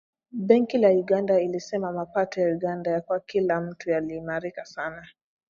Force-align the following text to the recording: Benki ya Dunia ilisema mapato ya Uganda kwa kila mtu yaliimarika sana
Benki 0.31 0.81
ya 0.81 0.93
Dunia 0.93 1.39
ilisema 1.39 1.91
mapato 1.91 2.41
ya 2.41 2.47
Uganda 2.55 3.01
kwa 3.01 3.19
kila 3.19 3.61
mtu 3.61 3.89
yaliimarika 3.89 4.65
sana 4.65 5.07